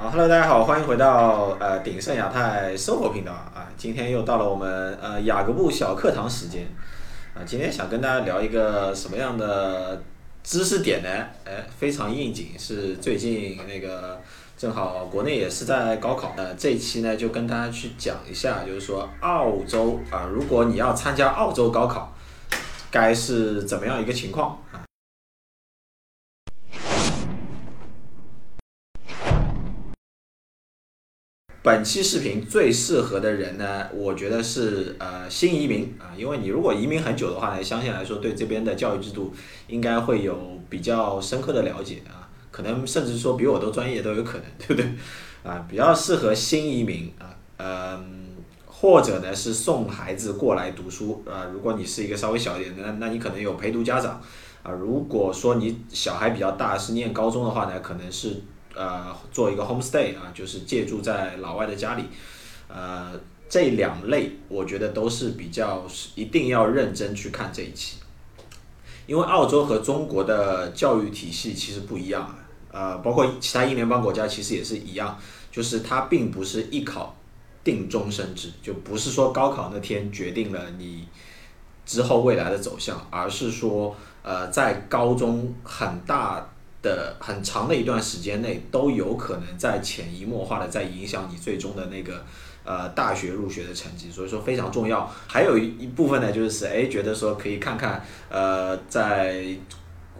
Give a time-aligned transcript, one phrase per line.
[0.00, 6.68] 好，Hello，大家好，欢迎回到呃鼎盛亚太生活频道啊，今天又到了我们呃雅各布小课堂时间
[7.34, 10.00] 啊，今天想跟大家聊一个什么样的
[10.44, 11.08] 知识点呢？
[11.44, 14.20] 哎，非常应景，是最近那个
[14.56, 22.14] 正好国内也是在高考，呃，这一期呢就跟大家去讲一下，就是说澳洲啊，如果你要参加澳洲高考，
[22.92, 24.78] 该是怎么样一个情况啊？
[31.60, 39.34] 本期视频最适合的人呢，我觉得是呃新移民啊，因为你如果移民很久的话呢，相信来说对这边的教育制度
[39.66, 40.38] 应该会有
[40.70, 44.88] 比较深刻的了解啊，可能甚至说比我都专业都有可能，对不对？
[45.42, 48.28] 啊，比较适合新移民啊，嗯，
[48.64, 54.22] 或者呢是送孩子过来读书啊，如果你是一个稍微小一点的，那那你可能有陪读家长
[54.62, 58.42] 啊，如果说你小孩比较大是念高中的话呢，可能是。
[58.78, 62.04] 呃，做一个 homestay 啊，就是借住在老外的家里，
[62.68, 63.10] 呃，
[63.48, 67.96] 这两类我觉得都是比较一定要认真去看这一期，
[69.08, 72.32] 因为澳洲和中国的教育体系其实不一样，
[72.70, 75.18] 呃，包括其他英联邦国家其实也是一样，
[75.50, 77.16] 就是它并不是一考
[77.64, 81.08] 定终身制，就不是说高考那天决定了你
[81.84, 86.48] 之后未来的走向，而是说呃，在高中很大。
[86.82, 92.24] 的很长的一段时间内都有可能在潜移默化的在影响你最终的那个
[92.64, 95.10] 呃大学入学的成绩，所以说非常重要。
[95.26, 99.44] 还有一部分呢，就是哎觉得说可以看看呃在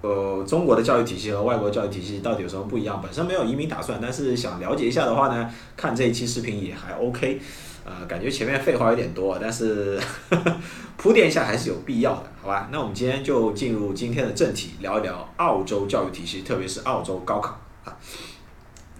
[0.00, 3.00] 呃中国的教育体系和外国教育体系到底有什么不一样。
[3.02, 7.40] 本身没有移民打算，但是想了解一下的话呢，看这一期视频也还 OK。
[7.88, 9.98] 呃，感觉前面废话有点多，但是
[10.98, 12.68] 铺垫一下还是有必要的，好吧？
[12.70, 17.96] 那我们今天就进入今天的正题，聊一聊澳洲教育体系，特别是澳洲高考啊，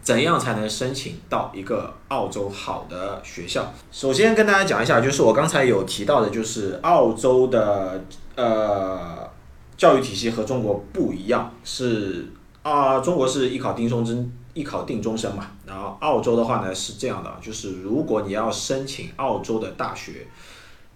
[0.00, 3.70] 怎样才能申请到一个澳洲好的学校？
[3.92, 8.02] 首先跟大家讲一下，就是我刚才有提到的，就是澳洲的
[8.36, 9.28] 呃
[9.76, 14.32] 教育体系和中国不一样，是啊，中国是艺考定终身。
[14.58, 20.26] 艺考定终身嘛，然后澳洲的话呢是这样的，就是如果你要申请澳洲的大学，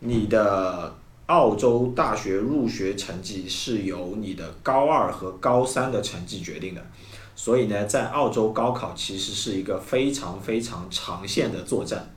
[0.01, 0.93] 你的
[1.27, 6.83] 澳洲大学入学成绩是由你的高二和高三的成绩决定的，
[7.37, 12.13] 所以呢，在澳洲高考其实是一个非常非常长线的作战，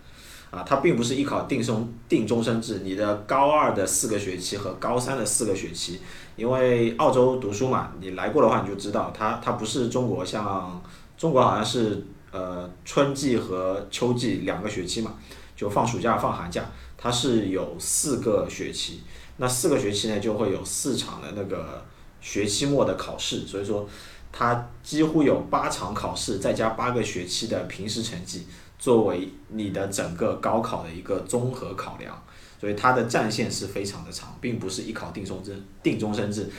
[0.49, 6.01] 啊，它并不是艺考定终定终身制，你的高二的四个学期和高三的四个学期，
[6.35, 10.81] 因为澳洲读书嘛，你来过的话你就知道，它它不是中国像。
[11.17, 15.15] 中国好像是呃春季和秋季两个学期嘛，
[15.55, 16.65] 就放暑假放寒假，
[16.97, 19.01] 它是有四个学期，
[19.37, 21.83] 那四个学期呢就会有四场的那个
[22.19, 23.87] 学期末的考试，所以说
[24.31, 28.45] 它几乎有八场考试，再加八个学期的平时成绩，
[28.77, 32.21] 作为你的整个高考的一个综合考量，
[32.59, 36.49] 所以它的战线是非常的长，并不是一考定终身定终身制。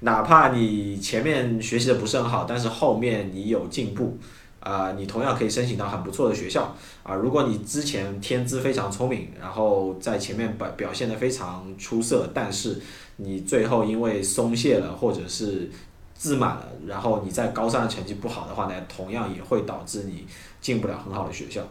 [0.00, 4.18] 哪怕你前面学习的不是很好，但是后面你有进步，
[4.60, 7.14] 啊，你同样可以申请到很不错的学校啊。
[7.14, 12.78] 如果你之前天资非常聪明，然后在前面表表现的非常出色，但是
[13.16, 15.70] 你最后因为松懈了或者是
[16.14, 20.26] 自满了，然后你在高三的成绩不好的话呢，同样也会导致你
[20.60, 21.62] 进不了很好的学校。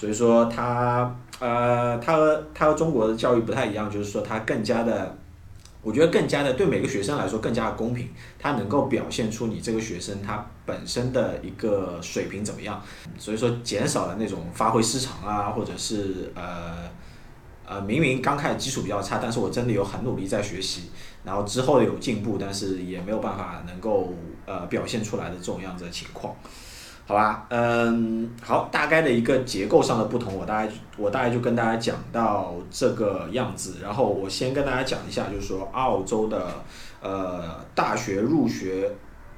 [0.00, 5.16] 所以说，它呃，它和它和中国的教育不太一样，就是说它更加的。
[5.86, 8.08] 我觉得更加的对每个学生来说更加的公平，
[8.40, 12.82] 他能够表现出你这个学生他本身的一个水平怎么样，
[13.16, 16.90] 所以说减少了那种发挥失常啊，或者是呃
[17.64, 20.90] 呃明明刚开始基础比较差，但是我真的有很努力在学习，
[21.22, 24.12] 然后之后有进步，但是也没有办法能够
[24.44, 26.34] 呃表现出来的这种样子的情况。
[27.08, 33.76] 好吧，嗯，好，大概的一个结构上的不同，我大概我大概就跟大家讲到这个样子。
[33.80, 36.44] 然后我先跟大家讲一下，就是说澳洲的
[37.00, 38.90] 呃大学入学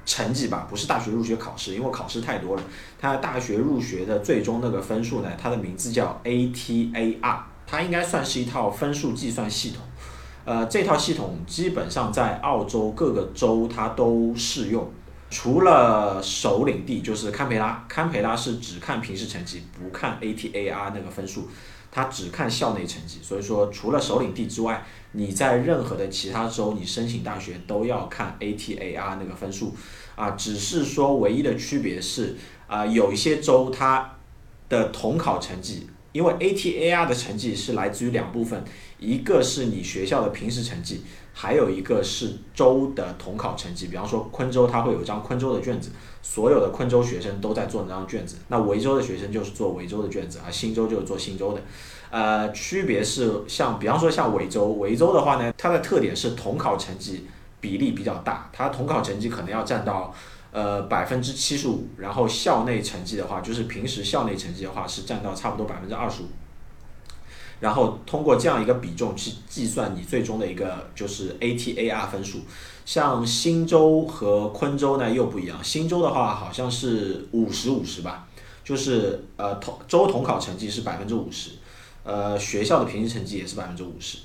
[0.07, 2.63] 成绩吧，不是大学入学考试，因为考试太多了。
[2.99, 7.37] 它大学入学的最终那个分数呢，它的名字叫 ATAR，
[7.67, 9.83] 它应该算是一套分数计算系统。
[10.47, 14.91] 呃，这套系统基本上在澳洲各个州它都适用。
[15.31, 21.49] 除了首领地就是堪培拉，堪培拉是只看平时成绩，不看 ATAR 那个分数，
[21.91, 23.19] 它只看校内成绩。
[23.23, 24.83] 所以说，除了首领地之外，
[25.13, 29.75] 你在任何的其他州，你申请大学都要看 ATAR 那个分数。
[30.15, 32.37] 啊，只是说唯一的区别是，
[32.67, 34.17] 啊，有一些州它
[34.69, 38.65] 的统考成绩因为 ATAR 的成绩是来自于两部分，
[38.99, 41.03] 一个是你学校的平时成绩，
[41.33, 43.87] 还有一个是州的统考成绩。
[43.87, 45.91] 比方说昆州，它会有一张昆州的卷子，
[46.23, 48.37] 所有的昆州学生都在做那张卷子。
[48.49, 51.63] 那维州的学生就是做维州的卷子，而新州就是做新州的。
[52.11, 57.27] 呃，区别是像比方说像维州，维州的话呢，它的特点是统考成绩
[57.61, 60.15] 比例比较大，它统考成绩可能要占到。
[60.51, 66.27] 呃，百分之七十五，然后校内成绩的话，就是平时校内成绩的话是占到差不多百分之二十五，
[67.61, 72.41] 然后通过这样一个比重去计算你最终的一个就是 ATAR 分数。
[72.85, 78.27] 像新州和昆州呢又不一样，新州的话好像是五十五十吧，
[78.65, 81.51] 就是呃统州统考成绩是百分之五十，
[82.05, 84.19] 呃学校的平均成绩也是百分之五十，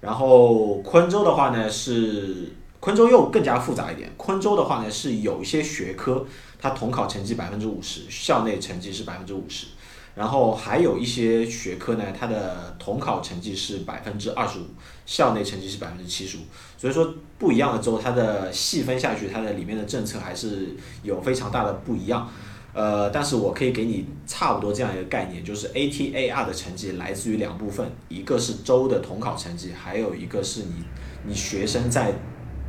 [0.00, 2.52] 然后昆州的话呢是。
[2.82, 4.10] 昆州又更加复杂一点。
[4.16, 6.26] 昆州的话呢，是有一些学科，
[6.58, 9.68] 它统考成绩百分之五十，校内成绩是百分之五十，
[10.14, 14.66] 然后还有一些学科呢，它的统考成绩是百分之二十五，
[15.06, 16.40] 校内成绩是百分之七十五。
[16.76, 22.28] 所以说，不一样的州，它的细分下去，它的里面的政策还是有非常大的不一样。
[22.74, 30.84] 呃，但是我可以给你差不多这样一个概念，就是 ATAR 的成绩来自于两部分，一个是州的统考成绩，还有一个是你
[31.26, 32.12] 你学生在。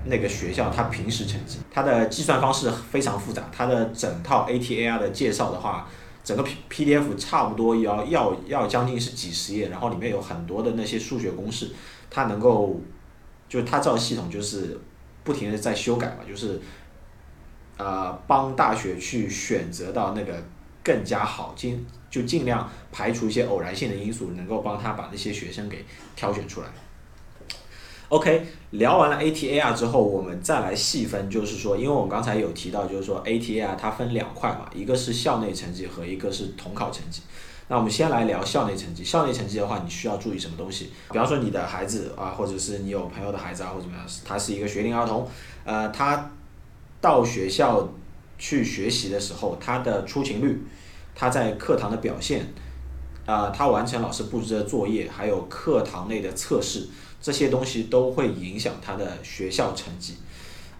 [0.05, 5.87] 那个学校他平时成绩，它的计算方式非常复杂，它的整套 ATAR 的介绍的话，
[6.23, 11.69] 整个 P PDF 差不多要要要将近是几十页，然后里面有很多的那些数学公式，
[12.09, 12.79] 它能够，
[13.49, 14.79] 就是它这套系统就是
[15.23, 16.61] 不停的在修改嘛，就是，
[17.77, 20.41] 呃，帮大学去选择到那个
[20.83, 25.85] 更加好，尽就尽量排除一些偶然性的因素，能够帮他把那些学生给
[26.15, 26.67] 挑选出来。
[28.09, 37.21] OK，聊完了 ATAR 之后，我们再来细分，就是说，因为我们刚才有提到，就是说 ATAR 它分两块嘛，一个是校内成绩和一个是统考成绩。
[37.69, 39.03] 那我们先来聊校内成绩。
[39.03, 40.91] 校内成绩的话，你需要注意什么东西？
[41.11, 45.27] 比方说你的孩子啊，或者是你有朋友的孩子啊，或者怎么样，他是一个学龄儿童，
[45.63, 46.29] 呃，他
[47.01, 47.89] 到学校
[48.37, 50.61] 去学习的时候，他的出勤率，
[51.15, 52.45] 他在课堂的表现，
[53.25, 56.89] 啊，他完成老师布置的作业，还有课堂内的测试。
[57.23, 60.17] 这些东西都会影响他的学校成绩，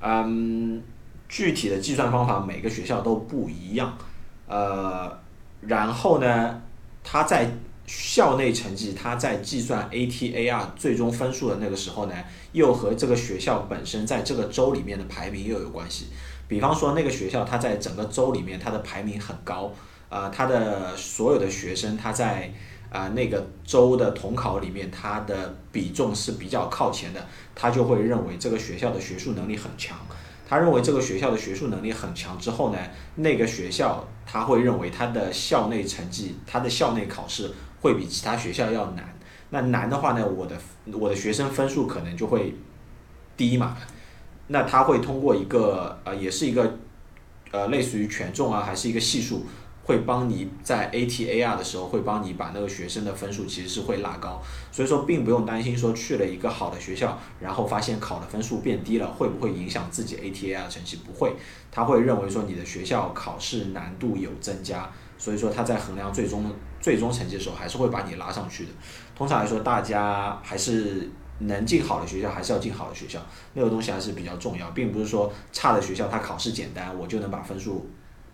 [0.02, 0.84] 嗯，
[1.30, 3.98] 具体的计算方法每个学校都不一样，
[4.46, 5.18] 呃，
[5.62, 6.62] 然后呢，
[7.02, 7.50] 他在
[7.88, 12.14] 校内成绩，他在计算 ATAR 最终分数的那个时候呢，
[12.52, 16.08] 又和这个学校本身在这个州里面的排名又有关系。
[16.50, 19.72] 比方说那个学校，它在整个州里面它的排名很高，
[20.10, 22.54] 呃，它的所有的学生他在。
[22.94, 27.26] 啊，那个州的统考里面，它的比重是比较靠前的，
[27.56, 29.98] 他就会认为这个学校的学术能力很强。
[30.48, 32.78] 他认为这个学校的学术能力很强之后呢，
[33.16, 37.52] 那个学校他会认为他的校内成绩，他的校内考试
[37.82, 39.18] 会比其他学校要难。
[39.50, 40.56] 那难的话呢，我的
[40.92, 42.54] 我的学生分数可能就会
[43.36, 43.76] 低嘛。
[44.48, 46.78] 那他会通过一个呃，也是一个
[47.50, 49.46] 呃，类似于权重啊，还是一个系数。
[49.86, 54.42] 会帮你在 ATAR 的时候，会帮你把那个学生的分数其实是会拉高，
[54.72, 60.98] 所以说并不用担心说去了一个好的学校，然后发现考的分数变低了，会不会影响自己 ATAR 成绩？
[61.06, 61.36] 不会，
[61.70, 66.50] 他会认为说你的学校考试难度有增加，所以说他在衡量最终
[66.80, 68.72] 最终成绩的时候，还是会把你拉上去的。
[69.14, 73.20] 通常来说，大家还是能进好的学校，还是要进好的学校，
[73.54, 77.86] 那个东西还是比较重要，并不是说差的学校它考试简单，我就能把分数。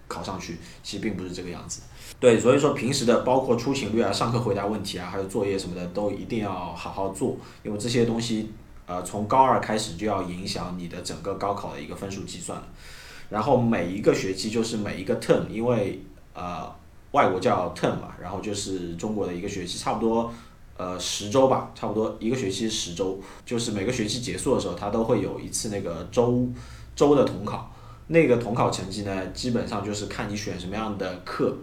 [0.09, 1.83] 考上去其实并不是这个样子，
[2.19, 8.51] 对，所以说平时的包括出勤率啊、上课回答问题啊，还有作业什么的都一定要好好做，因为这些东西
[8.87, 12.67] 呃从高二开始就要影响你的整个高考的一个分数计算了。
[13.29, 16.03] 然后每一个学期就是每一个 term，因为
[16.33, 16.69] 呃
[17.11, 20.33] 外国叫 term 嘛，然后就是中国的一个学期，差不多
[20.75, 26.49] 呃十周吧，差不多一个学期十周，就是每个学期结束的时候，它都会有一次那个周
[26.95, 27.71] 周的统考。
[28.11, 31.55] 那个统考成绩呢，基本上就是看你选什么样的课，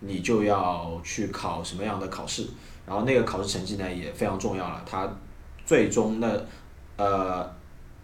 [0.00, 2.46] 你就要去考什么样的考试。
[2.86, 5.08] 然后那个考试成绩呢也非常重要了，它
[5.64, 6.46] 最终的
[6.98, 7.50] 呃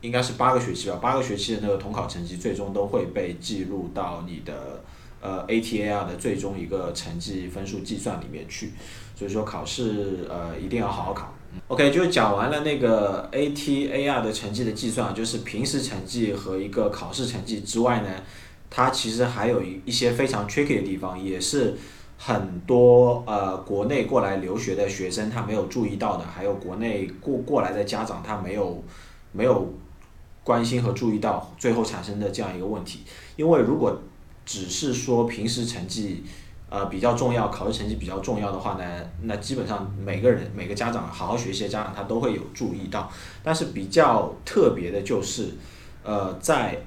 [0.00, 4.83] 应该是八个学期吧，八个学期的那个统考成绩最终都会被记录到你的
[5.21, 8.73] 呃 ATAR 的最终一个成绩分数计算里面去。
[9.14, 11.35] 所以说考试呃一定要好好考。
[11.69, 18.09] OK，就讲完了那个 ATAR 的成绩的计算，就是平时成绩和一个考试成绩之外呢，
[18.69, 21.76] 它其实还有一一些非常 tricky 的地方，也是
[22.19, 28.83] 很多呃国内过来留学的学生他没有注意到的，还有国内过过来的家长他没有
[29.33, 29.73] 没有
[30.45, 33.00] 关心和注意到，最后产生的这样一个问题。
[33.37, 34.00] 因为如果
[34.45, 36.25] 只是说平时成绩，
[36.70, 38.84] 呃比较重要，考试成绩比较重要的话呢，
[39.22, 43.10] 那基本上每个人每个家长好好学习的家长他都会有注意到。
[43.42, 45.48] 但是比较特别的就是，
[46.02, 46.80] 呃，在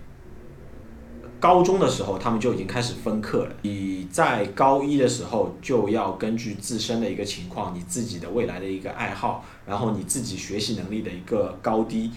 [1.40, 3.56] 高中的时候他们就已经开始分课了。
[3.64, 12.10] 你在高一的时候就要根据自身的一个情况，你自己的未来的一个爱好，然后你自己学习能力的一个高低，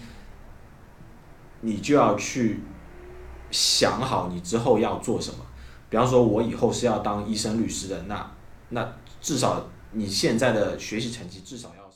[1.59, 2.61] 你就要去
[3.51, 5.39] 想好你之后要做什么。
[5.89, 8.31] 比方说，我以后是要当医生、律师的，那
[8.69, 11.86] 那至少你现在的学习成绩至少要。